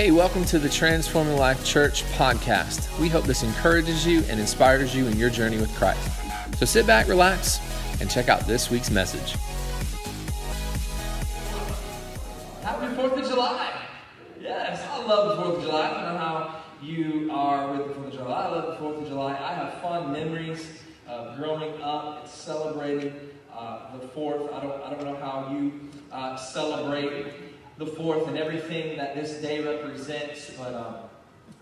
[0.00, 2.98] Hey, welcome to the Transforming Life Church podcast.
[2.98, 6.10] We hope this encourages you and inspires you in your journey with Christ.
[6.56, 7.60] So sit back, relax,
[8.00, 9.32] and check out this week's message.
[12.62, 13.88] Happy 4th of July!
[14.40, 15.90] Yes, I love the 4th of July.
[15.90, 18.46] I don't know how you are with the 4th of July.
[18.46, 19.32] I love the 4th of July.
[19.32, 20.66] I have fond memories
[21.08, 23.12] of growing up and celebrating
[23.54, 24.50] uh, the 4th.
[24.50, 25.78] I don't, I don't know how you
[26.10, 27.34] uh, celebrate
[27.80, 30.96] the 4th and everything that this day represents, but um,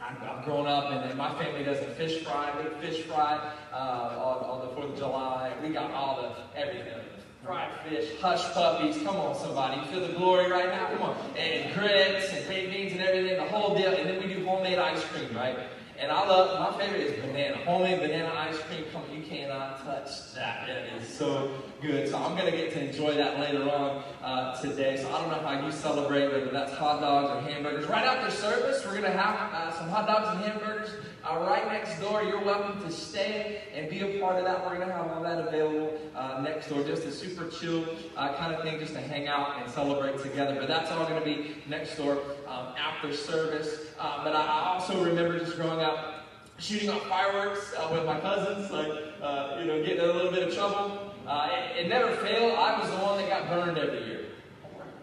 [0.02, 4.50] I've, grown up and, my family does a fish fry, big fish fry uh, on,
[4.50, 5.52] on the 4th of July.
[5.62, 6.98] We got all the everything
[7.44, 9.00] fried fish, hush puppies.
[9.04, 9.80] Come on, somebody.
[9.80, 10.88] You feel the glory right now?
[10.88, 11.16] Come on.
[11.36, 13.92] And grits and baked beans and everything, the whole deal.
[13.92, 15.56] And then we do homemade ice cream, right?
[16.00, 17.56] And I love, my favorite is banana.
[17.64, 18.84] Homemade banana ice cream.
[18.92, 20.68] Come on, you cannot touch that.
[20.68, 21.50] It is so
[21.82, 22.08] good.
[22.08, 24.96] So I'm going to get to enjoy that later on uh, today.
[24.96, 27.86] So I don't know how you celebrate, whether that's hot dogs or hamburgers.
[27.88, 30.90] Right after service, we're going to have uh, some hot dogs and hamburgers
[31.24, 32.22] uh, right next door.
[32.22, 34.64] You're welcome to stay and be a part of that.
[34.64, 36.84] We're going to have all that available uh, next door.
[36.84, 37.84] Just a super chill
[38.16, 40.56] uh, kind of thing, just to hang out and celebrate together.
[40.60, 42.18] But that's all going to be next door
[42.48, 43.86] um, after service.
[43.98, 46.24] Uh, but I, also remember just growing up
[46.58, 48.90] shooting off fireworks uh, with my cousins, like,
[49.22, 51.14] uh, you know, getting in a little bit of trouble.
[51.26, 52.54] Uh, it, it, never failed.
[52.54, 54.24] I was the one that got burned every year.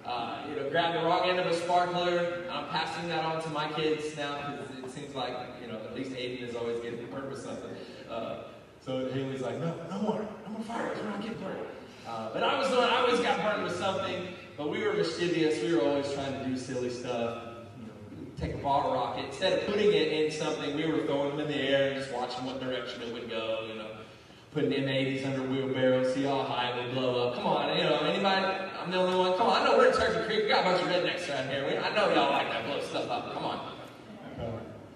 [0.05, 2.45] Uh, you know, grabbed the wrong end of a sparkler.
[2.51, 5.95] I'm passing that on to my kids now because it seems like, you know, at
[5.95, 7.71] least Aiden is always getting burned with something.
[8.85, 10.27] So Haley's like, no, no more.
[10.45, 10.99] No more fireworks.
[10.99, 11.57] We're not getting burned.
[12.07, 14.27] Uh, but I was the one, I always got burned with something.
[14.57, 15.61] But we were mischievous.
[15.61, 17.55] We were always trying to do silly stuff
[18.39, 19.25] take a bottle rocket.
[19.25, 22.13] Instead of putting it in something, we were throwing them in the air and just
[22.13, 23.87] watching what direction it would go, you know.
[24.51, 27.35] Putting M80s under wheelbarrows, see how high it would blow up.
[27.35, 28.45] Come on, you know, anybody?
[28.81, 29.37] I'm the only one.
[29.37, 30.43] Come on, I know we're in Turkey Creek.
[30.43, 31.65] We got a bunch of rednecks around here.
[31.67, 33.33] We, I know y'all like that blow stuff up.
[33.33, 33.71] Come on.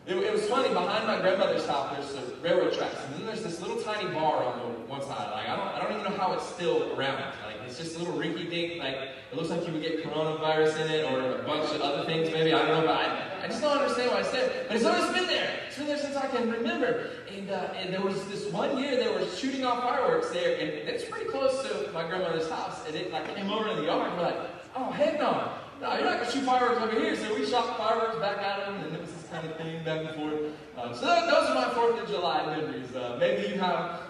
[0.08, 3.44] It, it, was funny, behind my grandmother's house, there's the railroad tracks, and then there's
[3.44, 5.30] this little tiny bar on the one side.
[5.32, 7.22] Like, I don't, I don't even know how it's still around.
[7.70, 8.96] It's just a little rinky dink, like,
[9.32, 12.32] it looks like you would get coronavirus in it, or a bunch of other things,
[12.32, 14.66] maybe, I don't know, but I, I just don't understand why it's there.
[14.68, 15.60] But it's always been there.
[15.68, 17.12] It's been there since I can remember.
[17.32, 20.70] And, uh, and there was this one year they were shooting off fireworks there, and
[20.90, 22.86] it's pretty close to my grandmother's house.
[22.88, 25.52] And it like came over in the yard, and we're like, oh heck no.
[25.80, 27.16] No, you're not gonna shoot fireworks over here.
[27.16, 30.06] So we shot fireworks back at them, and it was this kind of thing back
[30.06, 30.42] and forth.
[30.76, 32.94] Um, so that, those are my Fourth of July memories.
[32.96, 34.02] Uh, maybe you have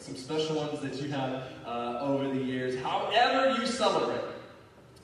[0.00, 2.80] some special ones that you have uh, over the years.
[2.82, 4.22] However you celebrate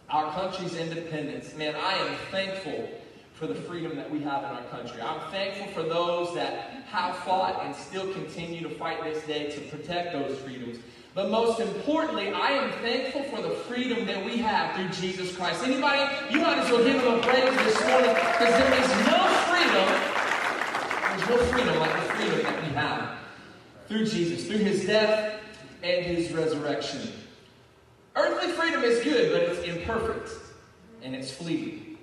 [0.09, 2.89] our country's independence, man, I am thankful
[3.35, 5.03] for the freedom that we have in our country.
[5.03, 9.61] I'm thankful for those that have fought and still continue to fight this day to
[9.63, 10.79] protect those freedoms.
[11.15, 15.63] But most importantly, I am thankful for the freedom that we have through Jesus Christ.
[15.63, 19.19] Anybody, you might as well give him a praise this morning because there is no
[19.49, 19.89] freedom,
[21.11, 23.26] there's no freedom like the freedom that we have
[23.89, 25.41] through Jesus, through his death
[25.83, 27.13] and his resurrection.
[28.15, 30.31] Earthly freedom is good, but it's imperfect
[31.03, 31.99] and it's fleeting.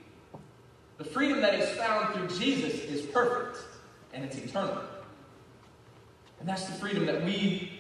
[0.98, 3.58] The freedom that is found through Jesus is perfect
[4.14, 4.78] and it's eternal.
[6.40, 7.72] And that's the freedom that we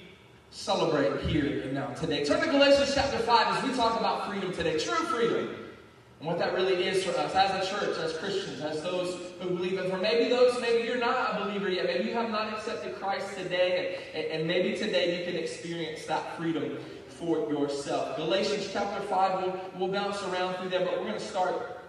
[0.49, 2.23] celebrate here and now today.
[2.23, 4.79] Turn to Galatians chapter 5 as we talk about freedom today.
[4.79, 5.62] True freedom.
[6.19, 9.49] And what that really is for us as a church, as Christians, as those who
[9.49, 9.79] believe.
[9.79, 11.85] And for maybe those, maybe you're not a believer yet.
[11.85, 13.99] Maybe you have not accepted Christ today.
[14.13, 18.15] And, and maybe today you can experience that freedom for yourself.
[18.15, 21.81] Galatians chapter 5, we'll, we'll bounce around through there, but we're going to start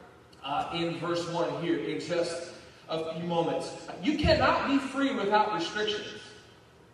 [0.45, 2.51] uh, in verse 1 here in just
[2.89, 3.73] a few moments.
[4.03, 6.21] You cannot be free without restrictions,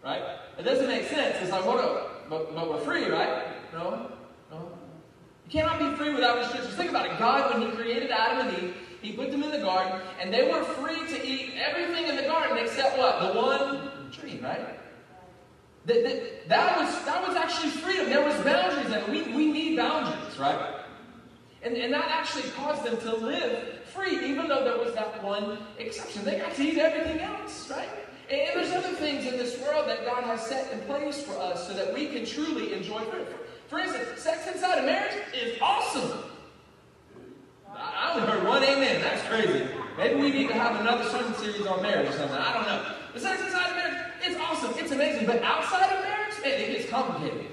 [0.04, 0.22] right?
[0.58, 1.36] It doesn't make sense.
[1.40, 2.28] It's like, what?
[2.30, 3.44] But, but we're free, right?
[3.72, 4.12] No.
[5.50, 6.74] Cannot be free without restrictions.
[6.74, 7.18] Think about it.
[7.18, 10.50] God, when He created Adam and Eve, He put them in the garden, and they
[10.50, 13.20] were free to eat everything in the garden except what?
[13.20, 14.78] The one tree, right?
[15.86, 18.10] That, that, that, was, that was actually freedom.
[18.10, 20.76] There was boundaries, and we, we need boundaries, right?
[21.62, 25.58] And, and that actually caused them to live free, even though there was that one
[25.78, 26.24] exception.
[26.24, 27.88] They got to eat everything else, right?
[28.30, 31.36] And, and there's other things in this world that God has set in place for
[31.38, 33.34] us so that we can truly enjoy freedom.
[33.70, 36.24] For, instance, sex inside of marriage is awesome.
[37.72, 39.00] I only heard one amen.
[39.00, 39.64] That's crazy.
[39.96, 42.36] Maybe we need to have another sermon series on marriage or something.
[42.36, 42.94] I don't know.
[43.12, 44.72] But sex inside of marriage, it's awesome.
[44.76, 45.24] It's amazing.
[45.24, 47.46] But outside of marriage, man, it gets complicated.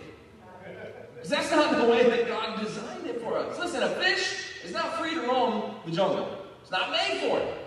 [1.13, 3.59] Because that's not the way that God designed it for us.
[3.59, 6.35] Listen, a fish is not free to roam the jungle.
[6.63, 7.57] It's not made for it.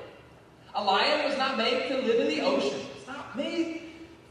[0.74, 2.80] A lion was not made to live in the ocean.
[2.96, 3.82] It's not made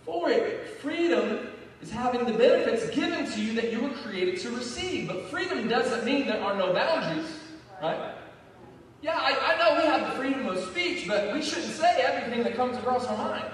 [0.06, 0.78] for it.
[0.82, 1.49] Freedom
[1.90, 5.08] is having the benefits given to you that you were created to receive.
[5.08, 7.28] But freedom doesn't mean there are no boundaries,
[7.82, 8.16] right?
[9.02, 12.44] Yeah, I, I know we have the freedom of speech, but we shouldn't say everything
[12.44, 13.46] that comes across our mind.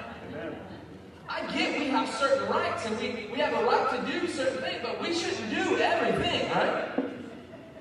[1.28, 4.62] I get we have certain rights and we, we have a right to do certain
[4.62, 6.90] things, but we shouldn't do everything, right?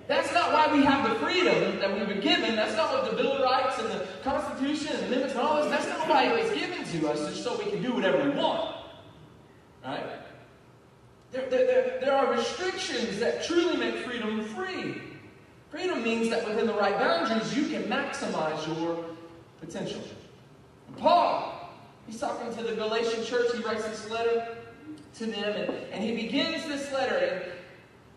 [0.07, 2.57] That's not why we have the freedom that we were given.
[2.57, 5.71] That's not what the Bill of Rights and the Constitution and limits and all this,
[5.71, 8.31] that's not why it was given to us, just so we can do whatever we
[8.31, 8.77] want.
[9.85, 10.24] Right?
[11.35, 15.03] There, there, there, are restrictions that truly make freedom free.
[15.69, 19.05] Freedom means that within the right boundaries, you can maximize your
[19.61, 20.01] potential.
[20.87, 21.71] And Paul,
[22.07, 23.53] he's talking to the Galatian church.
[23.53, 24.57] He writes this letter
[25.15, 27.43] to them, and, and he begins this letter in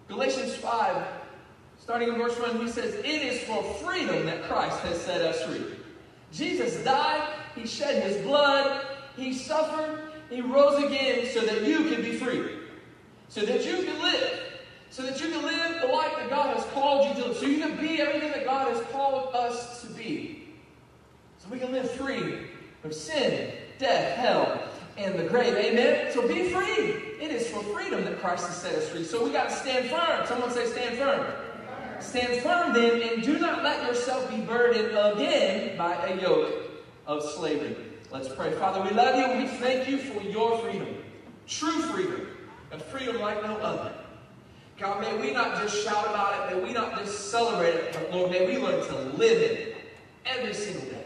[0.08, 1.08] Galatians 5,
[1.80, 2.60] starting in verse 1.
[2.60, 5.66] He says, It is for freedom that Christ has set us free.
[6.32, 8.86] Jesus died, he shed his blood,
[9.16, 12.57] he suffered, he rose again so that you can be free,
[13.30, 14.48] so that you can live
[14.90, 17.46] so that you can live the life that God has called you to live, so
[17.46, 20.48] you can be everything that God has called us to be.
[21.40, 22.48] So we can live free
[22.82, 24.64] from sin, death, hell,
[24.98, 25.54] and the grave.
[25.56, 26.12] Amen?
[26.14, 26.96] So be free.
[27.22, 29.04] It is for freedom that Christ has set us free.
[29.04, 30.26] So we got to stand firm.
[30.26, 31.28] Someone say, stand firm.
[32.00, 36.72] Stand firm then, and do not let yourself be burdened again by a yoke
[37.06, 37.76] of slavery.
[38.12, 38.52] Let's pray.
[38.54, 39.44] Father, we love you.
[39.44, 40.88] We thank you for your freedom,
[41.46, 42.28] true freedom,
[42.72, 43.94] and freedom like no other.
[44.80, 48.12] God, may we not just shout about it, may we not just celebrate it, but
[48.12, 49.76] Lord, may we learn to live it
[50.26, 51.06] every single day.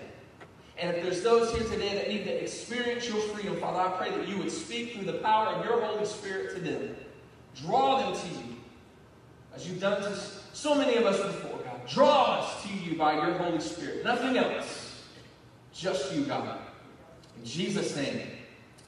[0.77, 4.17] And if there's those here today that need to experience your freedom, Father, I pray
[4.17, 6.95] that you would speak through the power of your Holy Spirit to them.
[7.63, 8.55] Draw them to you,
[9.55, 10.17] as you've done to
[10.53, 11.87] so many of us before, God.
[11.87, 14.03] Draw us to you by your Holy Spirit.
[14.03, 15.03] Nothing else.
[15.73, 16.59] Just you, God.
[17.37, 18.27] In Jesus' name,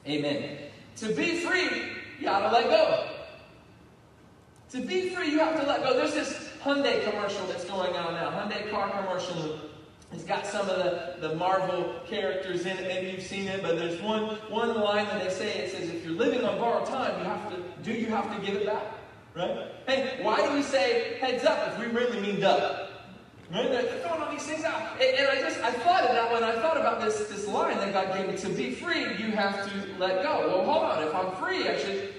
[0.06, 0.58] amen.
[0.96, 1.68] To be free,
[2.18, 3.08] you gotta let go.
[4.70, 5.94] To be free, you have to let go.
[5.94, 8.30] There's this Hyundai commercial that's going on now.
[8.30, 9.60] Hyundai car commercial.
[10.12, 12.86] It's got some of the, the Marvel characters in it.
[12.86, 16.04] Maybe you've seen it, but there's one, one line that they say, it says, if
[16.04, 18.84] you're living on borrowed time, you have to, do you have to give it back?
[19.34, 19.72] Right?
[19.86, 22.90] Hey, why do we say heads up if we really mean duck?
[23.52, 23.68] Right?
[23.70, 25.00] They're throwing all these things out.
[25.00, 27.76] And, and, I just, I thought of that when I thought about this, this line
[27.78, 28.36] that God gave me.
[28.38, 30.48] To be free, you have to let go.
[30.48, 31.02] Well, hold on.
[31.02, 32.14] If I'm free, I should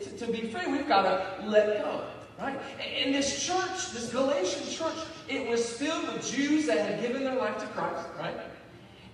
[0.00, 2.04] to, to be free, we've got to let go.
[2.38, 2.58] Right?
[2.96, 4.96] In this church, this Galatian church,
[5.28, 8.34] it was filled with Jews that had given their life to Christ, right?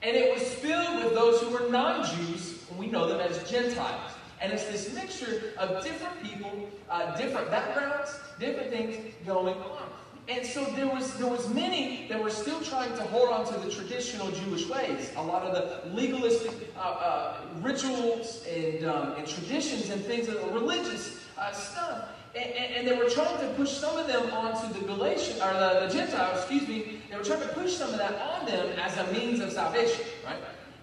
[0.02, 4.12] And it was filled with those who were non-Jews, and we know them as Gentiles.
[4.40, 9.88] And it's this mixture of different people, uh, different backgrounds, different things going on.
[10.28, 13.60] And so there was there was many that were still trying to hold on to
[13.60, 15.12] the traditional Jewish ways.
[15.16, 20.42] A lot of the legalistic uh, uh, rituals and, um, and traditions and things that
[20.42, 22.08] were religious uh, stuff.
[22.34, 25.54] And, and, and, they were trying to push some of them onto the Galatian or
[25.54, 27.00] the, the Gentiles, excuse me.
[27.08, 30.04] They were trying to push some of that on them as a means of salvation,
[30.22, 30.36] right?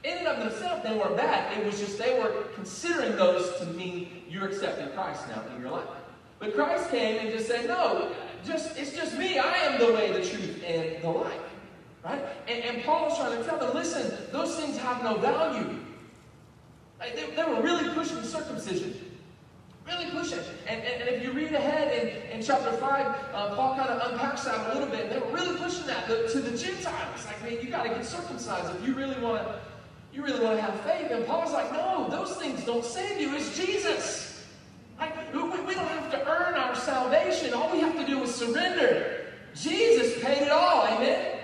[0.03, 1.55] In and of themselves, they weren't bad.
[1.55, 5.69] It was just they were considering those to mean you're accepting Christ now in your
[5.71, 5.87] life.
[6.39, 8.11] But Christ came and just said, no,
[8.45, 9.39] just it's just me.
[9.39, 11.39] I am the way, the truth, and the life.
[12.03, 12.21] Right?
[12.47, 15.79] And, and Paul was trying to tell them, listen, those things have no value.
[16.99, 18.93] Like they, they, were really pushing circumcision.
[19.87, 20.39] Really pushing.
[20.67, 22.81] And, and, and, if you read ahead in, in chapter 5,
[23.33, 25.09] uh, Paul kind of unpacks that a little bit.
[25.09, 27.25] They were really pushing that to, to the Gentiles.
[27.25, 29.59] Like, man, you got to get circumcised if you really want to
[30.13, 31.09] you really want to have faith.
[31.11, 33.35] And Paul's like, no, those things don't save you.
[33.35, 34.22] It's Jesus.
[35.03, 37.53] Like, we, don't have to earn our salvation.
[37.53, 39.25] All we have to do is surrender.
[39.53, 40.87] Jesus paid it all.
[40.87, 41.39] Amen?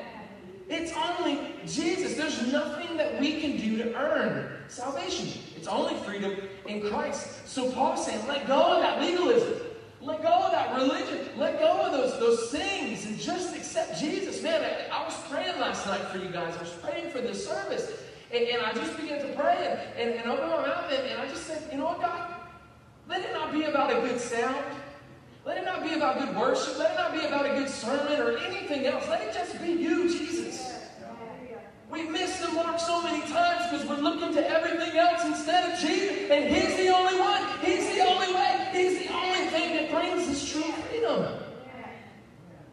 [0.69, 2.15] It's only Jesus.
[2.15, 5.41] There's nothing that we can do to earn salvation.
[5.57, 6.37] It's only freedom
[6.67, 7.47] in Christ.
[7.47, 9.55] So Paul's saying, let go of that legalism.
[10.01, 11.27] Let go of that religion.
[11.37, 14.41] Let go of those, those things and just accept Jesus.
[14.41, 16.55] Man, I, I was praying last night for you guys.
[16.55, 17.91] I was praying for this service.
[18.31, 19.57] And, and I just began to pray
[19.97, 22.38] and, and, and open my mouth and, and I just said, you know what, God?
[23.09, 24.63] Let it not be about a good sound.
[25.43, 26.77] Let it not be about good worship.
[26.77, 29.07] Let it not be about a good sermon or anything else.
[29.09, 30.75] Let it just be you, Jesus.
[31.89, 35.79] We miss the mark so many times because we're looking to everything else instead of
[35.79, 36.29] Jesus.
[36.29, 37.41] And He's the only one.
[37.63, 38.69] He's the only way.
[38.73, 41.39] He's the only thing that brings us true freedom.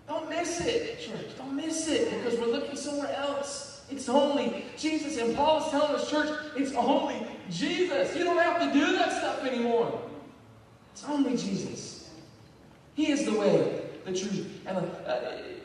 [0.07, 1.39] Don't miss it, church.
[1.39, 3.85] Don't miss it because we're looking somewhere else.
[3.89, 5.17] It's only Jesus.
[5.17, 8.15] And Paul is telling us, church, it's only Jesus.
[8.15, 10.03] You don't have to do that stuff anymore.
[10.97, 12.09] It's only Jesus.
[12.95, 15.21] He is the way, the truth, and uh,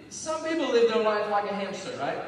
[0.09, 2.21] some people live their life like a hamster, right?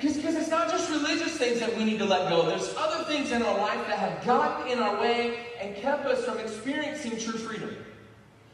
[0.00, 0.34] Because right?
[0.34, 2.46] it's not just religious things that we need to let go.
[2.46, 6.24] There's other things in our life that have gotten in our way and kept us
[6.24, 7.76] from experiencing true freedom.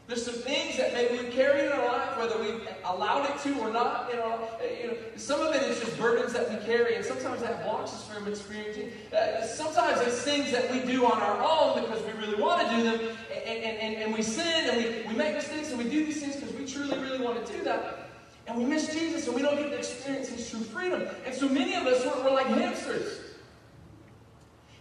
[0.06, 3.58] There's some things that maybe we carry in our life, whether we've allowed it to
[3.58, 4.08] or not.
[4.08, 4.48] You know,
[4.80, 7.92] you know, some of it is just burdens that we carry, and sometimes that blocks
[7.92, 8.92] us from experiencing.
[9.12, 12.76] Uh, sometimes it's things that we do on our own because we really want to
[12.76, 15.90] do them, and, and, and, and we sin and we, we make mistakes and we
[15.90, 18.10] do these things because we truly, really want to do that.
[18.46, 21.08] And we miss Jesus and we don't get to experience His true freedom.
[21.24, 23.22] And so many of us, we're, we're like hamsters.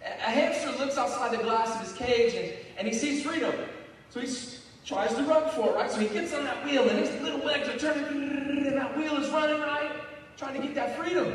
[0.03, 3.53] A, a hamster looks outside the glass of his cage and, and he sees freedom.
[4.11, 5.91] So he's tries to run for it, right?
[5.91, 9.17] So he gets on that wheel and his little legs are turning, and that wheel
[9.17, 9.91] is running, right?
[10.37, 11.33] Trying to get that freedom.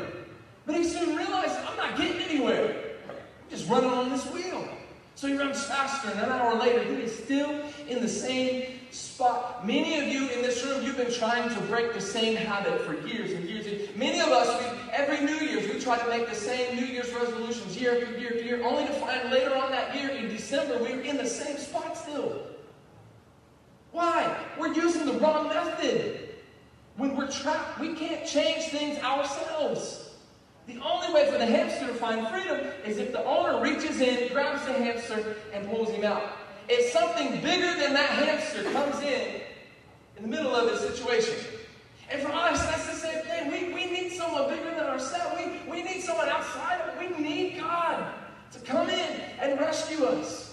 [0.65, 2.75] But he soon realizes, I'm not getting anywhere.
[3.09, 3.15] I'm
[3.49, 4.67] just running on this wheel.
[5.15, 9.67] So he runs faster, and an hour later, he is still in the same spot.
[9.67, 12.93] Many of you in this room, you've been trying to break the same habit for
[13.07, 13.65] years and years.
[13.67, 16.85] And Many of us, we, every New Year's, we try to make the same New
[16.85, 20.29] Year's resolutions year after year after year, only to find later on that year in
[20.29, 22.41] December, we're in the same spot still.
[23.91, 24.37] Why?
[24.59, 26.29] We're using the wrong method.
[26.97, 30.09] When we're trapped, we can't change things ourselves.
[30.67, 34.31] The only way for the hamster to find freedom is if the owner reaches in,
[34.31, 36.23] grabs the hamster, and pulls him out.
[36.69, 39.41] If something bigger than that hamster comes in
[40.17, 41.35] in the middle of the situation.
[42.09, 43.51] And for us, that's the same thing.
[43.51, 45.41] We, we need someone bigger than ourselves.
[45.41, 47.17] We, we need someone outside of it.
[47.17, 48.13] We need God
[48.51, 50.50] to come in and rescue us.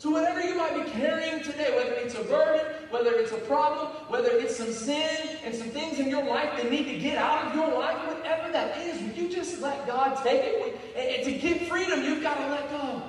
[0.00, 3.88] So, whatever you might be carrying today, whether it's a burden, whether it's a problem,
[4.08, 7.48] whether it's some sin and some things in your life that need to get out
[7.48, 10.80] of your life, whatever that is, you just let God take it?
[10.96, 13.02] And to get freedom, you've got to let go.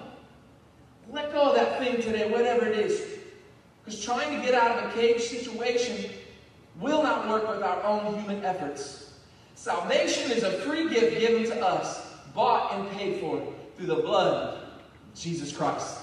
[1.09, 3.19] Let go of that thing today, whatever it is.
[3.85, 6.11] Because trying to get out of a cage situation
[6.81, 9.13] will not work with our own human efforts.
[9.55, 12.05] Salvation is a free gift given to us,
[12.35, 13.41] bought and paid for
[13.77, 14.59] through the blood of
[15.15, 16.00] Jesus Christ.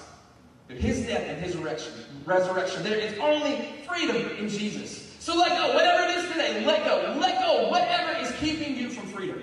[0.68, 1.92] His death and his resurrection,
[2.26, 5.16] resurrection, there is only freedom in Jesus.
[5.18, 5.74] So let go.
[5.74, 7.16] Whatever it is today, let go.
[7.18, 7.68] Let go.
[7.70, 9.42] Whatever is keeping you from freedom.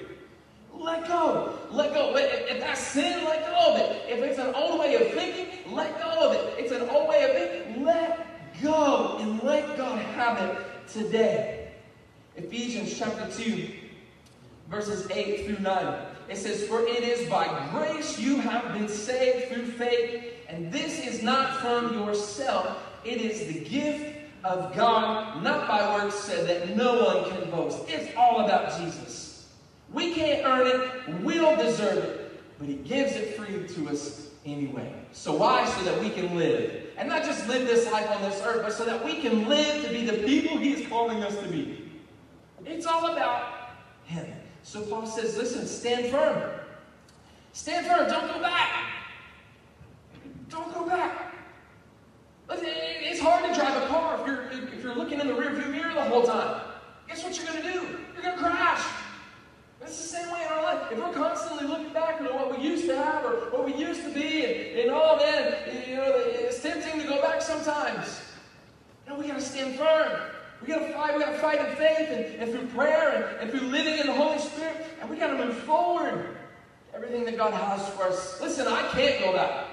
[0.73, 1.57] Let go.
[1.71, 2.15] Let go.
[2.15, 4.03] If, if that's sin, let go of it.
[4.07, 6.59] If it's an old way of thinking, let go of it.
[6.59, 8.25] It's an old way of thinking, let
[8.61, 11.71] go and let God have it today.
[12.35, 13.69] Ephesians chapter 2,
[14.69, 16.05] verses 8 through 9.
[16.29, 21.05] It says, For it is by grace you have been saved through faith and this
[21.05, 26.75] is not from yourself, it is the gift of God, not by works, so that
[26.75, 27.89] no one can boast.
[27.89, 29.47] It's all about Jesus.
[29.91, 34.29] We can't earn it, we don't deserve it, but He gives it free to us
[34.45, 34.93] anyway.
[35.11, 35.65] So why?
[35.65, 36.83] So that we can live.
[36.97, 39.83] And not just live this life on this earth, but so that we can live
[39.83, 41.91] to be the people He is calling us to be.
[42.65, 43.71] It's all about
[44.05, 44.27] Him.
[44.65, 46.41] So Paul says, listen, stand firm.
[47.53, 48.83] Stand firm, don't go back.
[50.49, 51.35] Don't go back.
[52.49, 55.93] It's hard to drive a car if you're, if you're looking in the rearview mirror
[55.93, 56.61] the whole time.
[57.07, 57.99] Guess what you're going to do?
[58.15, 58.83] You're going to crash.
[59.81, 60.91] It's the same way in our life.
[60.91, 64.01] If we're constantly looking back at what we used to have or what we used
[64.01, 68.19] to be, and, and oh man, you know, it's tempting to go back sometimes.
[69.07, 70.34] Know, we got to stand firm.
[70.65, 71.13] We got to fight.
[71.13, 74.07] We got to fight in faith and, and through prayer and, and through living in
[74.07, 76.37] the Holy Spirit, and we got to move forward.
[76.93, 78.41] Everything that God has for us.
[78.41, 79.67] Listen, I can't go back.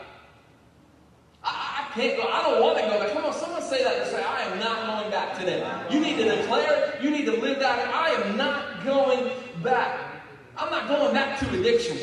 [1.45, 2.29] I, I can't go.
[2.29, 3.13] I don't want to go back.
[3.13, 5.65] Come on, someone say that and say, I am not going back today.
[5.91, 7.89] You need to declare You need to live that.
[7.95, 9.31] I am not going
[9.63, 9.99] back.
[10.57, 11.97] I'm not going back to addiction.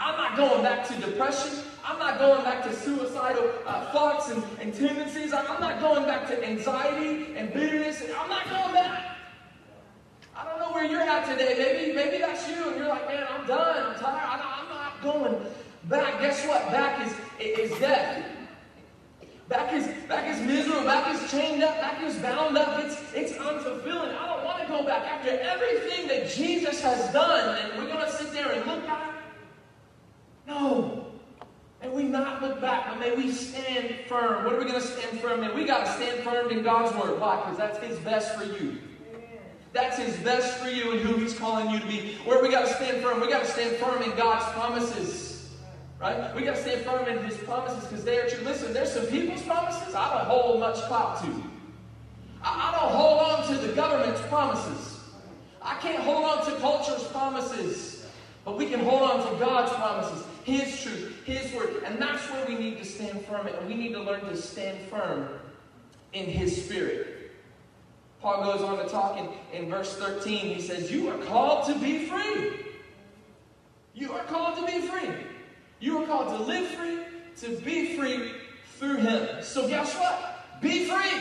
[0.00, 1.64] I'm not going back to depression.
[1.86, 5.34] I'm not going back to suicidal uh, thoughts and, and tendencies.
[5.34, 8.02] I'm not going back to anxiety and bitterness.
[8.18, 9.18] I'm not going back.
[10.34, 11.54] I don't know where you're at today.
[11.58, 13.86] Maybe, maybe that's you, and you're like, man, I'm done.
[13.86, 14.40] I'm tired.
[14.42, 15.46] I'm not going
[15.84, 16.20] back.
[16.20, 16.70] Guess what?
[16.70, 18.24] Back is, is death.
[19.50, 20.84] Back is, back is miserable.
[20.84, 21.78] Back is chained up.
[21.82, 22.82] Back is bound up.
[22.82, 24.16] It's, it's unfulfilling.
[24.16, 27.58] I don't want to go back after everything that Jesus has done.
[27.58, 29.16] And we're going to sit there and look back.
[30.46, 31.13] No.
[31.84, 34.44] And we not look back, but may we stand firm.
[34.44, 35.54] What are we going to stand firm in?
[35.54, 37.20] We got to stand firm in God's word.
[37.20, 37.36] Why?
[37.36, 38.78] Because that's His best for you.
[39.74, 42.16] That's His best for you and who He's calling you to be.
[42.24, 43.20] Where we got to stand firm?
[43.20, 45.50] We got to stand firm in God's promises.
[46.00, 46.34] Right?
[46.34, 48.44] We got to stand firm in his promises because they are true.
[48.44, 51.42] Listen, there's some people's promises I don't hold much clout to.
[52.42, 55.00] I, I don't hold on to the government's promises.
[55.60, 58.06] I can't hold on to culture's promises.
[58.44, 61.82] But we can hold on to God's promises, His truth, His word.
[61.84, 63.46] And that's where we need to stand firm.
[63.46, 65.28] And we need to learn to stand firm
[66.12, 67.32] in His Spirit.
[68.20, 69.28] Paul goes on to talk in,
[69.58, 70.54] in verse 13.
[70.54, 72.52] He says, You are called to be free.
[73.94, 75.10] You are called to be free.
[75.80, 77.00] You are called to live free,
[77.40, 78.32] to be free
[78.78, 79.42] through Him.
[79.42, 80.60] So guess what?
[80.60, 81.20] Be free.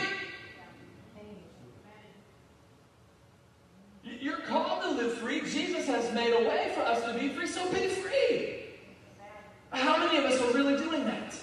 [4.04, 5.42] You're called to live free.
[5.42, 8.64] Jesus has made a way for us to be free, so be free.
[9.72, 11.36] How many of us are really doing that?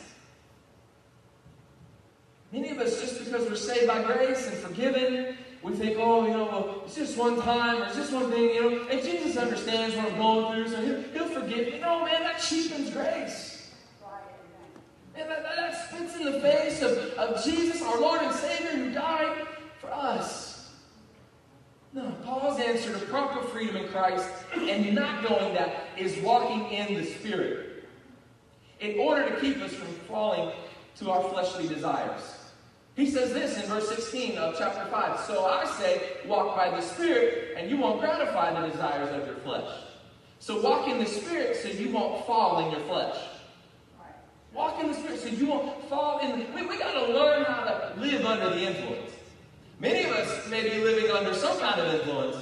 [2.52, 6.32] Many of us, just because we're saved by grace and forgiven, we think, oh, you
[6.32, 9.36] know, well, it's just one time or it's just one thing, you know, and Jesus
[9.36, 11.80] understands what I'm going through, so he'll, he'll forgive me.
[11.80, 13.70] No, man, that cheapens grace.
[15.14, 18.90] That, that, that spits in the face of, of Jesus, our Lord and Savior, who
[18.90, 19.46] died
[19.78, 20.70] for us.
[21.92, 26.94] No, Paul's answer to proper freedom in Christ and not knowing that is walking in
[26.94, 27.84] the Spirit
[28.78, 30.52] in order to keep us from falling
[30.96, 32.39] to our fleshly desires.
[33.00, 36.82] He says this in verse 16 of chapter 5 So I say, walk by the
[36.82, 39.70] Spirit, and you won't gratify the desires of your flesh.
[40.38, 43.16] So walk in the Spirit so you won't fall in your flesh.
[44.52, 46.40] Walk in the Spirit so you won't fall in.
[46.40, 49.12] The, we we got to learn how to live under the influence.
[49.78, 52.36] Many of us may be living under some kind of influence.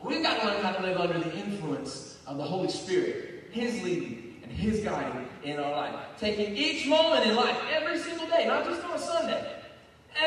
[0.00, 3.82] We've got to learn how to live under the influence of the Holy Spirit, His
[3.82, 5.94] leading and His guiding in our life.
[6.18, 8.97] Taking each moment in life, every single day, not just on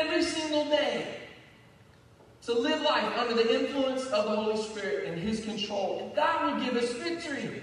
[0.02, 1.06] every single day,
[2.42, 6.00] to live life under the influence of the Holy Spirit and His control.
[6.02, 7.62] And that will give us victory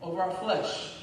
[0.00, 0.94] over our flesh.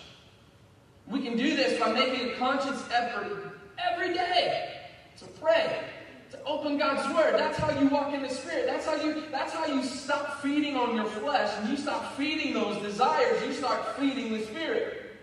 [1.07, 4.73] We can do this by making a conscious effort every day
[5.17, 5.83] to pray,
[6.31, 7.33] to open God's Word.
[7.33, 8.67] That's how you walk in the Spirit.
[8.67, 12.53] That's how you, that's how you stop feeding on your flesh and you stop feeding
[12.53, 13.43] those desires.
[13.43, 15.17] You start feeding the Spirit.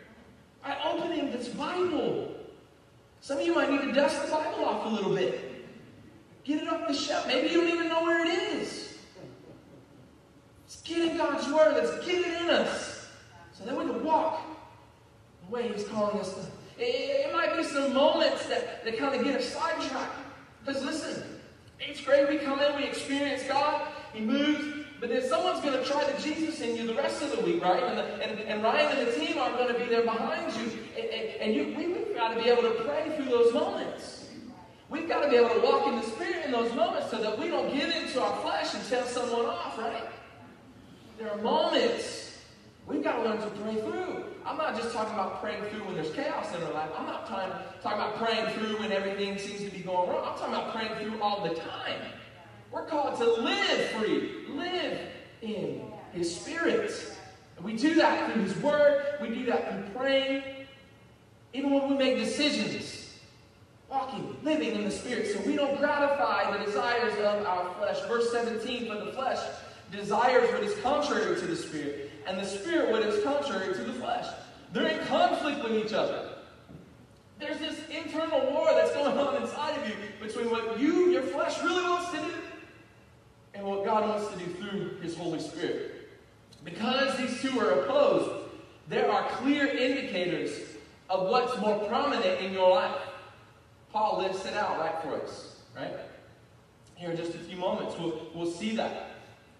[0.62, 2.35] By opening this Bible.
[3.20, 5.64] Some of you might need to dust the Bible off a little bit.
[6.44, 7.26] Get it off the shelf.
[7.26, 8.98] Maybe you don't even know where it is.
[10.64, 11.74] Let's get in God's Word.
[11.74, 13.08] Let's get it in us.
[13.52, 14.40] So that we can walk
[15.44, 16.40] the way He's calling us to.
[16.78, 20.20] It, might be some moments that, that kind of get us sidetracked.
[20.64, 21.22] Because listen,
[21.88, 25.84] each grade we come in, we experience God, He moves, but then someone's going to
[25.84, 27.82] try the Jesus in you the rest of the week, right?
[27.82, 30.70] And, the, and, and Ryan and the team aren't going to be there behind you.
[30.98, 34.28] And, and, and you, we, got to be able to pray through those moments.
[34.88, 37.38] We've got to be able to walk in the Spirit in those moments so that
[37.38, 40.08] we don't give into our flesh and tell someone off, right?
[41.18, 42.38] There are moments
[42.86, 44.24] we've got to learn to pray through.
[44.46, 46.90] I'm not just talking about praying through when there's chaos in our life.
[46.96, 47.50] I'm not trying,
[47.82, 50.24] talking about praying through when everything seems to be going wrong.
[50.24, 52.00] I'm talking about praying through all the time.
[52.70, 55.00] We're called to live free, live
[55.42, 56.92] in His Spirit.
[57.56, 60.55] And we do that through His Word, we do that through praying.
[61.56, 63.14] Even when we make decisions,
[63.88, 67.98] walking, living in the Spirit, so we don't gratify the desires of our flesh.
[68.06, 69.38] Verse 17 For the flesh
[69.90, 73.94] desires what is contrary to the Spirit, and the Spirit what is contrary to the
[73.94, 74.26] flesh.
[74.74, 76.28] They're in conflict with each other.
[77.38, 81.62] There's this internal war that's going on inside of you between what you, your flesh,
[81.62, 82.34] really wants to do
[83.54, 86.10] and what God wants to do through His Holy Spirit.
[86.64, 88.50] Because these two are opposed,
[88.88, 90.75] there are clear indicators
[91.08, 92.96] of what's more prominent in your life.
[93.92, 95.92] Paul lists it out right for us, right?
[96.96, 99.10] Here in just a few moments, we'll, we'll see that.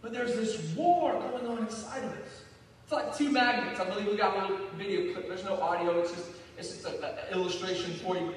[0.02, 2.42] But there's this war going on inside of us.
[2.82, 3.80] It's like two magnets.
[3.80, 5.28] I believe we got little video clip.
[5.28, 5.98] There's no audio.
[6.00, 8.32] It's just it's just an illustration for you.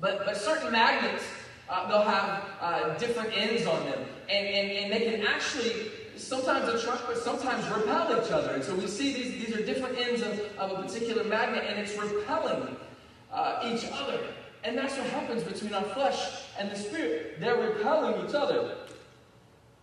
[0.00, 1.24] But but certain magnets,
[1.68, 5.90] uh, they'll have uh, different ends on them, and, and and they can actually
[6.20, 8.50] sometimes attract, but sometimes repel each other.
[8.50, 11.78] And so we see these these are different ends of, of a particular magnet, and
[11.78, 12.76] it's repelling
[13.32, 14.20] uh, each other.
[14.62, 17.40] And that's what happens between our flesh and the spirit.
[17.40, 18.76] They're repelling each other.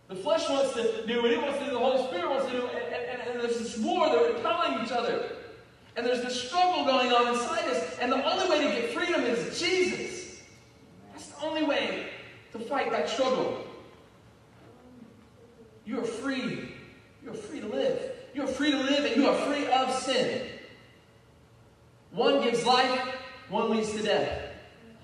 [0.08, 2.52] The flesh wants to do what it wants to do, the Holy Spirit wants to
[2.52, 5.32] do, and, and, and there's this war, they're repelling each other.
[5.98, 9.22] And there's this struggle going on inside us, and the only way to get freedom
[9.24, 10.40] is Jesus.
[11.12, 12.08] That's the only way
[12.54, 13.67] to fight that struggle.
[15.88, 16.74] You are free.
[17.24, 18.12] You are free to live.
[18.34, 20.46] You are free to live, and you are free of sin.
[22.12, 23.00] One gives life,
[23.48, 24.52] one leads to death.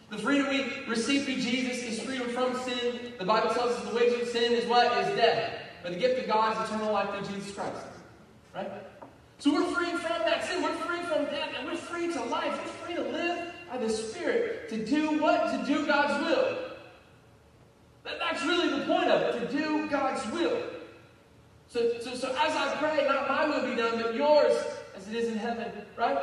[0.09, 3.13] The freedom we receive through Jesus is freedom from sin.
[3.17, 4.85] The Bible tells us the wages of sin is what?
[4.97, 5.53] Is death.
[5.81, 7.77] But the gift of God is eternal life through Jesus Christ.
[8.53, 8.69] Right?
[9.39, 10.61] So we're free from that sin.
[10.61, 11.49] We're free from death.
[11.57, 12.51] And we're free to life.
[12.51, 14.69] We're free to live by the Spirit.
[14.69, 15.49] To do what?
[15.51, 16.72] To do God's will.
[18.03, 19.49] That's really the point of it.
[19.49, 20.57] To do God's will.
[21.67, 24.53] So, so, so as I pray, not my will be done, but yours
[24.95, 25.71] as it is in heaven.
[25.97, 26.19] Right?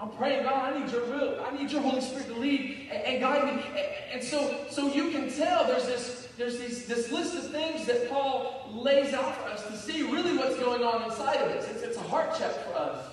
[0.00, 1.44] I'm praying, God, I need your will.
[1.44, 3.62] I need your Holy Spirit to lead and, and guide me.
[3.68, 7.86] And, and, so, so you can tell there's this, there's these, this list of things
[7.86, 11.68] that Paul lays out for us to see really what's going on inside of us.
[11.70, 13.06] It's, it's a heart check for us.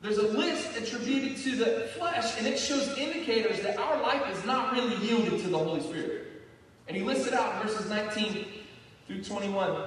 [0.00, 4.44] there's a list attributed to the flesh, and it shows indicators that our life is
[4.46, 6.27] not really yielded to the Holy Spirit.
[6.88, 8.46] And he lists it out verses 19
[9.06, 9.82] through 21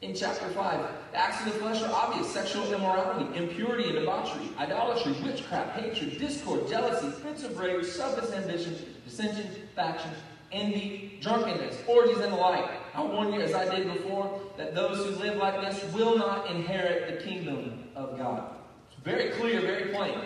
[0.00, 0.88] in chapter 5.
[1.12, 6.18] The acts of the flesh are obvious sexual immorality, impurity and debauchery, idolatry, witchcraft, hatred,
[6.18, 10.10] discord, jealousy, fits of rage, selfish ambition, dissension, faction,
[10.50, 12.70] envy, drunkenness, orgies, and the like.
[12.94, 16.50] I warn you, as I did before, that those who live like this will not
[16.50, 18.54] inherit the kingdom of God.
[18.90, 20.18] It's very clear, very plain.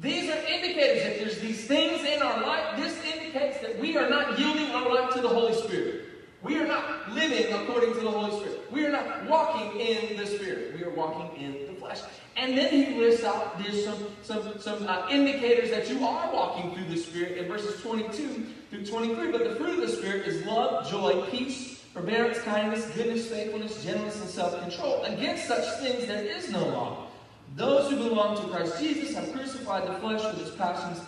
[0.00, 2.76] These are indicators that there's these things in our life.
[2.76, 6.06] This indicates that we are not yielding our life to the Holy Spirit.
[6.42, 8.72] We are not living according to the Holy Spirit.
[8.72, 10.74] We are not walking in the Spirit.
[10.76, 12.00] We are walking in the flesh.
[12.36, 16.74] And then he lists out there's some some some uh, indicators that you are walking
[16.74, 19.30] through the Spirit in verses 22 through 23.
[19.30, 24.20] But the fruit of the Spirit is love, joy, peace, forbearance, kindness, goodness, faithfulness, gentleness,
[24.20, 25.04] and self-control.
[25.04, 27.06] Against such things there is no law.
[27.54, 31.00] Those who belong to Christ Jesus have crucified the flesh with its passions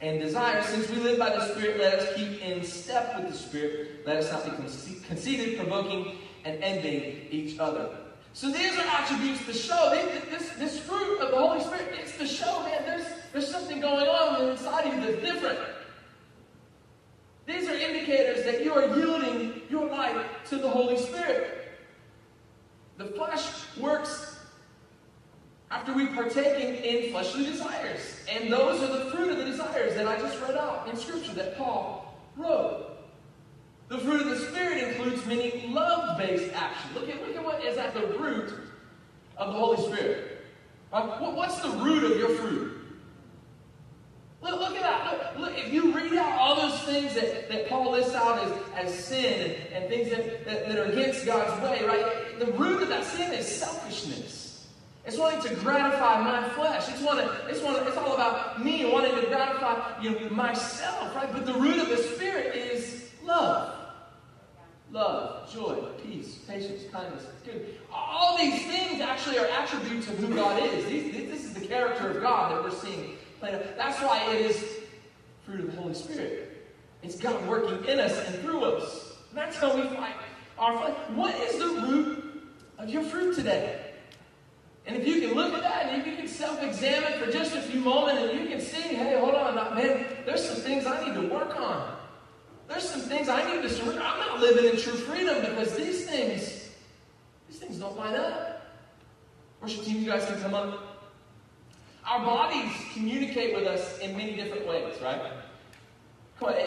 [0.00, 0.66] and desires.
[0.66, 4.06] Since we live by the Spirit, let us keep in step with the Spirit.
[4.06, 7.90] Let us not be conceited, provoking, and envying each other.
[8.32, 9.90] So these are attributes to show
[10.30, 11.96] this, this fruit of the Holy Spirit.
[11.98, 15.58] It's to show, man, there's, there's something going on inside of you that's different.
[17.46, 21.72] These are indicators that you are yielding your life to the Holy Spirit.
[22.98, 24.27] The flesh works
[25.70, 28.20] after we partaking in fleshly desires.
[28.30, 31.34] And those are the fruit of the desires that I just read out in Scripture
[31.34, 32.86] that Paul wrote.
[33.88, 36.94] The fruit of the Spirit includes many love-based actions.
[36.94, 38.52] Look at, look at what is at the root
[39.36, 40.44] of the Holy Spirit.
[40.90, 42.74] What's the root of your fruit?
[44.40, 45.36] Look, look at that.
[45.36, 48.52] Look, look, if you read out all those things that, that Paul lists out as,
[48.76, 52.38] as sin and, and things that, that, that are against God's way, right?
[52.38, 54.37] The root of that sin is selfishness.
[55.08, 56.86] It's wanting to gratify my flesh.
[56.90, 61.32] It's wanting, it's wanting, it's all about me wanting to gratify you know, myself, right?
[61.32, 63.74] But the root of the Spirit is love.
[64.90, 67.78] Love, joy, peace, patience, kindness, good.
[67.90, 70.84] All these things actually are attributes of who God is.
[70.84, 74.62] These, this is the character of God that we're seeing That's why it is
[75.46, 76.68] fruit of the Holy Spirit.
[77.02, 79.14] It's God working in us and through us.
[79.30, 80.16] And that's how we fight
[80.58, 81.10] our fight.
[81.12, 82.42] What is the root
[82.76, 83.87] of your fruit today?
[84.88, 87.60] And if you can look at that and if you can self-examine for just a
[87.60, 91.14] few moments and you can see, hey, hold on, man, there's some things I need
[91.14, 91.94] to work on.
[92.68, 94.00] There's some things I need to surrender.
[94.02, 96.70] I'm not living in true freedom because these things,
[97.48, 98.66] these things don't line up.
[99.60, 101.10] Worship team, you guys can come up.
[102.06, 105.20] Our bodies communicate with us in many different ways, right?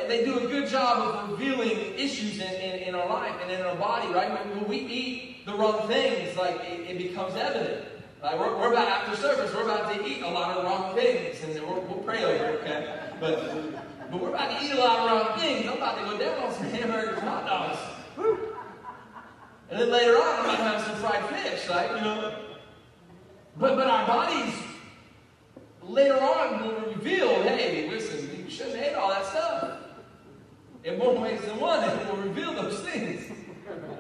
[0.08, 3.62] They do a good job of revealing issues in, in, in our life and in
[3.62, 4.30] our body, right?
[4.30, 7.88] When, when we eat the wrong things, like it, it becomes evident.
[8.22, 11.44] Like we're, we're about after service, we're about to eat a lot of wrong things,
[11.44, 13.00] and we will pray over it, okay?
[13.20, 15.68] But but we're about to eat a lot of wrong things.
[15.68, 17.80] I'm about to go down on some hamburgers and hot dogs.
[19.72, 21.96] And then later on, about to have some fried fish, right?
[21.96, 22.36] You know.
[23.58, 24.54] But but our bodies
[25.82, 29.78] later on will reveal, hey, listen, you shouldn't ate all that stuff.
[30.84, 33.32] In more ways than one, it will reveal those things.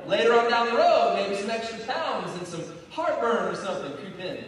[0.05, 4.19] Later on down the road, maybe some extra pounds and some heartburn or something creep
[4.19, 4.43] in.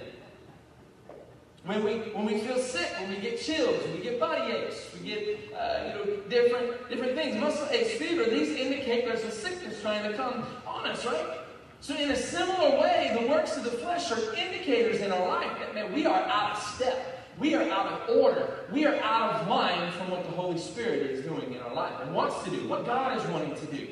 [1.66, 4.90] When we, when we feel sick, when we get chills, when we get body aches,
[4.94, 9.32] we get uh, you know, different, different things, muscle aches, fever, these indicate there's a
[9.32, 11.40] sickness trying to come on us, right?
[11.80, 15.58] So in a similar way, the works of the flesh are indicators in our life
[15.60, 17.14] that man, we are out of step.
[17.38, 18.66] We are out of order.
[18.72, 21.94] We are out of line from what the Holy Spirit is doing in our life
[22.02, 23.88] and wants to do, what God is wanting to do.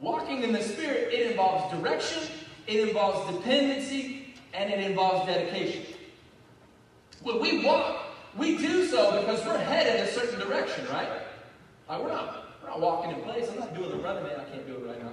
[0.00, 2.22] Walking in the Spirit, it involves direction,
[2.68, 5.82] it involves dependency, and it involves dedication.
[7.22, 7.96] When we walk,
[8.36, 11.08] we do so because we're headed a certain direction, right?
[11.88, 13.48] Like we're not, we're not walking in place.
[13.50, 14.38] I'm not doing the running man.
[14.38, 15.12] I can't do it right now.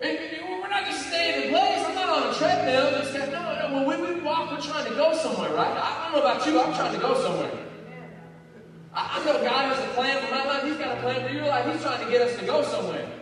[0.00, 1.84] We're not just staying in place.
[1.84, 2.90] I'm not on a treadmill.
[3.02, 3.86] Just no, no.
[3.86, 5.76] When we walk, we're trying to go somewhere, right?
[5.76, 6.60] I don't know about you.
[6.60, 7.50] I'm trying to go somewhere.
[8.94, 10.62] I know God has a plan for my life.
[10.62, 11.70] He's got a plan for your life.
[11.70, 13.15] He's trying to get us to go somewhere.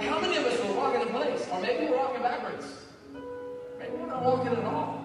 [0.00, 1.46] How many of us are walking in place?
[1.50, 2.66] Or maybe we're walking backwards.
[3.78, 5.04] Maybe we're not walking at all.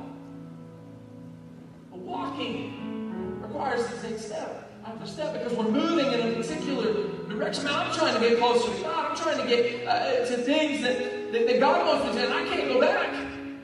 [1.90, 7.66] But walking requires to take step after step because we're moving in a particular direction.
[7.66, 9.12] Now, I'm trying to get closer to God.
[9.12, 12.34] I'm trying to get uh, to things that, that, that, God wants me to, and
[12.34, 13.10] I can't go back.
[13.10, 13.62] I'm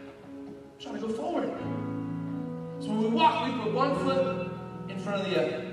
[0.80, 1.50] trying to go forward.
[2.80, 4.52] So when we walk, we put one foot
[4.90, 5.66] in front of the other.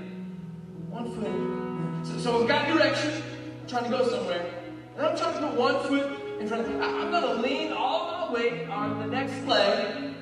[0.89, 2.07] One foot.
[2.07, 3.23] So, so we've got direction.
[3.67, 4.66] Trying to go somewhere.
[4.97, 6.97] And I'm trying to put one foot in front of the other.
[6.97, 10.15] I'm going to lean all my weight on the next leg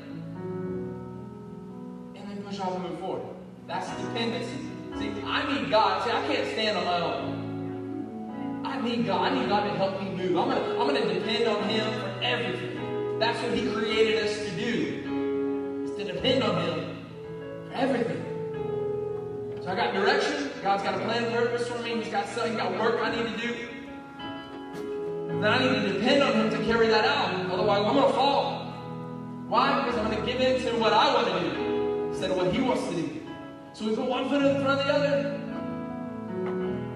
[2.15, 3.23] and then push off and move forward.
[3.67, 4.67] That's dependency.
[4.99, 6.03] See, I need God.
[6.03, 8.63] See, I can't stand own.
[8.65, 9.31] I need God.
[9.31, 10.38] I need God to help me move.
[10.38, 13.17] I'm gonna, I'm gonna depend on Him for everything.
[13.17, 15.85] That's what He created us to do.
[15.85, 17.05] Is to depend on Him
[17.69, 18.21] for everything.
[19.63, 20.51] So I got direction.
[20.61, 22.01] God's got a plan purpose for me.
[22.01, 23.74] He's got something, He's got work I need to do.
[25.41, 27.51] Then I need to depend on Him to carry that out.
[27.51, 28.65] Otherwise, I'm gonna fall.
[29.47, 29.83] Why?
[29.83, 32.61] Because I'm gonna give in to what I want to do instead of what He
[32.61, 33.21] wants to do.
[33.73, 35.41] So we put one foot in front of the other.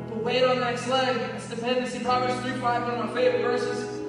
[0.07, 1.15] Put weight on the next leg.
[1.35, 1.99] It's dependency.
[1.99, 3.99] Proverbs 3 5, one of my favorite verses.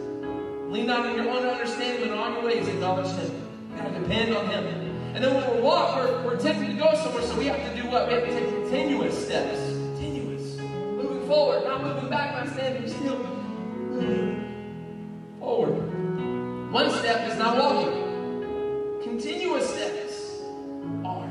[0.71, 3.35] Lean not on your own understanding, but all your ways acknowledge Him.
[3.73, 4.91] You gotta depend on Him.
[5.15, 7.83] And then when we walk, we're, we're tempted to go somewhere, so we have to
[7.83, 8.07] do what?
[8.07, 9.59] We have to take continuous steps.
[9.59, 10.57] Continuous.
[10.59, 13.40] Moving forward, not moving back, not standing still.
[15.39, 16.73] Forward.
[16.73, 19.01] One step is not walking.
[19.03, 20.41] Continuous steps
[21.05, 21.29] are.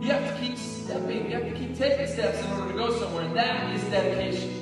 [0.00, 1.26] You have to keep stepping.
[1.26, 4.60] You have to keep taking steps in order to go somewhere, and that is dedication.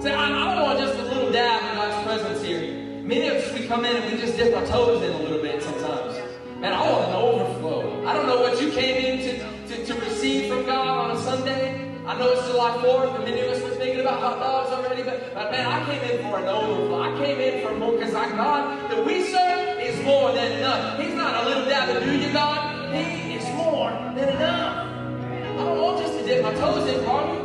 [0.00, 3.02] Say, I, don't want just a little dab of God's presence here.
[3.02, 5.40] Many of us, we come in and we just dip our toes in a little
[5.40, 6.16] bit sometimes.
[6.60, 8.06] Man, I want an overflow.
[8.06, 11.20] I don't know what you came in to, to, to receive from God on a
[11.20, 11.82] Sunday.
[12.06, 15.32] I know it's July 4th, and many of us thinking about hot dogs already, but,
[15.32, 17.02] but man, I came in for an overflow.
[17.02, 20.98] I came in for more because our God that we serve is more than enough.
[20.98, 22.92] He's not a little dab of do you, God.
[22.92, 24.88] He is more than enough.
[24.90, 27.38] I don't want just to dip my toes in, Carly.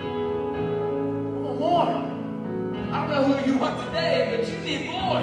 [0.00, 1.86] I want more.
[2.92, 5.22] I don't know who you are today, but you need more.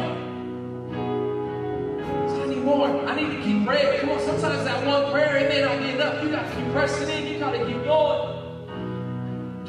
[2.31, 2.87] I need more.
[2.87, 3.99] I need to keep praying.
[3.99, 6.23] Come on, sometimes that one prayer, it may not be enough.
[6.23, 7.27] You got to keep pressing in.
[7.27, 8.48] You got to keep going.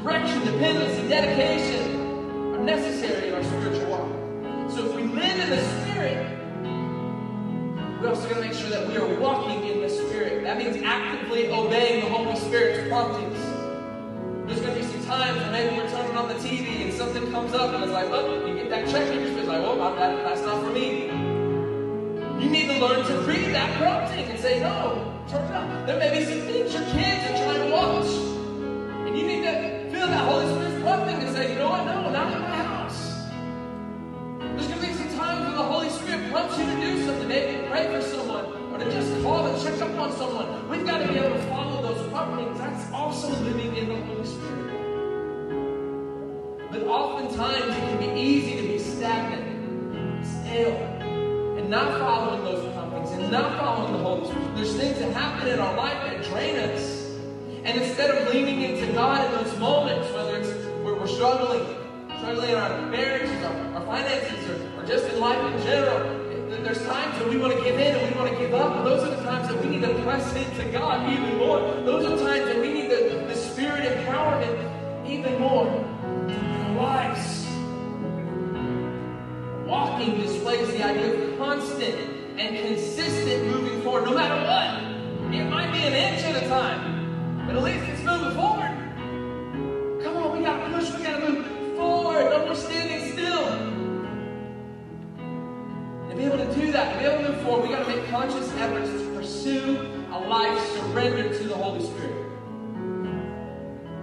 [0.03, 4.09] Direction, dependency, dedication are necessary in our spiritual walk.
[4.71, 6.27] So if we live in the Spirit,
[8.01, 10.43] we also got to make sure that we are walking in the Spirit.
[10.45, 13.39] That means actively obeying the Holy Spirit's promptings.
[14.49, 17.31] There's going to be some times when maybe we're turning on the TV and something
[17.31, 19.77] comes up and it's like, oh, you get that check and you're just like, oh,
[19.77, 21.09] well, that, that's not for me.
[22.43, 25.87] You need to learn to read that prompting and say, no, turn it up.
[25.87, 28.07] There may be some things your kids are trying to watch.
[29.07, 32.09] And you need to feel that Holy Spirit's prompting and say, you know what, no,
[32.11, 33.27] not in my house.
[34.39, 37.29] There's going to be some times when the Holy Spirit prompts you to do something,
[37.29, 40.67] maybe pray for someone, or to just call and check up on someone.
[40.71, 42.59] We've got to be able to follow those promptings.
[42.59, 44.71] That's also living in the Holy Spirit.
[46.71, 50.79] But oftentimes it can be easy to be stagnant, stale,
[51.59, 54.57] and not following those promptings and not following the Holy Spirit.
[54.57, 57.10] There's things that happen in our life that drain us.
[57.65, 60.51] And instead of leaning into God in those moments, whether it's
[60.83, 61.65] where we're struggling,
[62.19, 66.21] struggling in our marriages, our, our finances, or, or just in life in general,
[66.63, 68.77] there's times that we want to give in and we want to give up.
[68.77, 71.59] And those are the times that we need to press into God even more.
[71.85, 75.67] Those are times that we need the, the Spirit empowerment even more
[76.29, 77.47] in our lives.
[79.67, 81.95] Walking displays the idea of constant
[82.39, 85.35] and consistent moving forward, no matter what.
[85.35, 87.00] It might be an inch at a time,
[87.51, 88.71] but at least it's moving forward.
[90.05, 92.31] Come on, we gotta push, we gotta move forward.
[92.31, 93.45] No more standing still.
[96.09, 98.09] To be able to do that, to be able to move forward, we gotta make
[98.09, 102.27] conscious efforts to pursue a life surrendered to the Holy Spirit.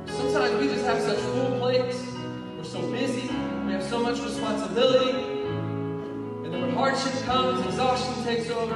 [0.08, 2.06] Sometimes we just have such full plates.
[2.58, 3.30] We're so busy.
[3.66, 5.20] We have so much responsibility.
[6.44, 8.76] And then when hardship comes, exhaustion takes over.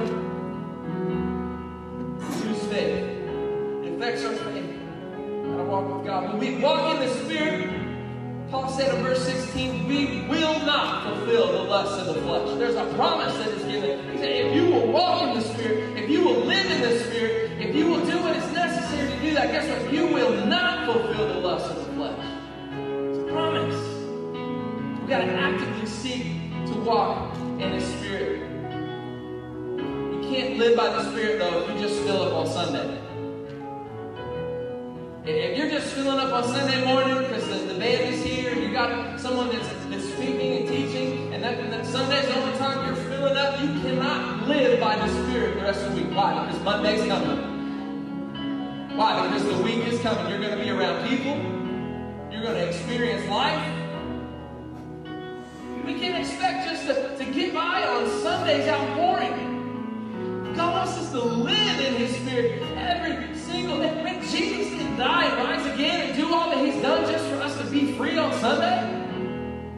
[2.18, 3.12] We lose faith.
[3.84, 4.51] It affects our faith.
[5.72, 6.28] Walk with God.
[6.28, 7.66] When we walk in the Spirit,
[8.50, 12.58] Paul said in verse 16, we will not fulfill the lusts of the flesh.
[12.58, 14.12] There's a promise that is given.
[14.12, 16.98] He said, if you will walk in the Spirit, if you will live in the
[16.98, 19.90] Spirit, if you will do what is necessary to do that, guess what?
[19.90, 22.18] You will not fulfill the lusts of the flesh.
[23.08, 25.00] It's a promise.
[25.00, 26.24] We got to actively seek
[26.66, 28.42] to walk in the Spirit.
[29.78, 33.01] You can't live by the Spirit, though, if you just fill up on Sunday.
[35.42, 38.62] If you're just filling up on Sunday morning because the, the band is here, and
[38.62, 42.86] you got someone that's, that's speaking and teaching, and that, that Sunday's the only time
[42.86, 46.14] you're filling up, you cannot live by the Spirit the rest of the week.
[46.14, 46.46] Why?
[46.46, 48.96] Because Monday's coming.
[48.96, 49.26] Why?
[49.26, 50.30] Because the week is coming.
[50.30, 51.34] You're going to be around people.
[52.32, 53.66] You're going to experience life.
[55.84, 60.54] We can't expect just to, to get by on Sundays outpouring.
[60.54, 63.90] God wants us to live in His Spirit every single day.
[64.06, 67.58] I Jesus die and rise again and do all that He's done just for us
[67.58, 68.78] to be free on Sunday.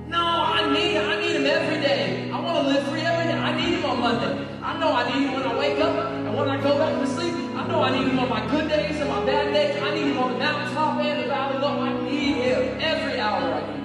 [0.07, 2.31] No, I need I need Him every day.
[2.31, 3.39] I want to live free every day.
[3.39, 4.35] I need him on Monday.
[4.63, 7.07] I know I need Him when I wake up and when I go back to
[7.07, 7.35] sleep.
[7.57, 9.83] I know I need Him on my good days and my bad days.
[9.83, 11.81] I need Him on the mountaintop and the valley low.
[11.81, 13.85] I need Him every hour I need Him.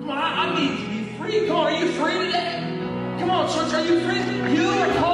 [0.00, 1.46] Come on, I, I need to be free.
[1.46, 2.50] Come on, are you free today?
[3.20, 4.22] Come on, church, are you free?
[4.56, 5.13] You are called